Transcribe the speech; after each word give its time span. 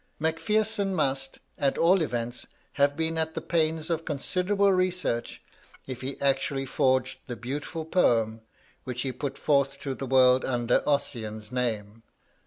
Mac 0.17 0.39
Pherson 0.39 0.95
must, 0.95 1.37
at 1.59 1.77
all 1.77 2.01
events, 2.01 2.47
have 2.73 2.97
been 2.97 3.19
at 3.19 3.35
the 3.35 3.39
pains 3.39 3.91
of 3.91 4.03
considerable 4.03 4.73
research 4.73 5.43
if 5.85 6.01
he 6.01 6.19
actually 6.19 6.65
forged 6.65 7.19
the 7.27 7.35
beautiful 7.35 7.85
poems, 7.85 8.41
which 8.83 9.03
he 9.03 9.11
put 9.11 9.37
forth 9.37 9.79
to 9.81 9.93
the 9.93 10.07
world 10.07 10.43
under 10.43 10.81
Ossian's 10.89 11.51
name. 11.51 12.01